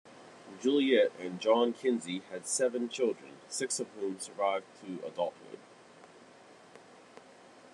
Juliette 0.59 1.11
and 1.19 1.39
John 1.39 1.73
Kinzie 1.73 2.23
had 2.31 2.47
seven 2.47 2.89
children, 2.89 3.33
six 3.47 3.79
of 3.79 3.87
whom 3.89 4.17
survived 4.17 4.65
to 4.83 4.97
adulthood. 5.05 5.59